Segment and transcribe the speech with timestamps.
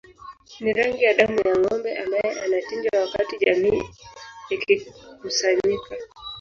[0.61, 3.83] Ni rangi ya damu ya ngombe ambae anachinjwa wakati jamii
[4.49, 5.95] ikikusanyika